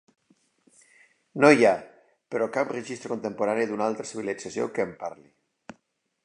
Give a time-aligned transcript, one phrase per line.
[1.43, 1.73] No hi ha,
[2.35, 5.79] però, cap registre contemporani d'una altra civilització que en parli.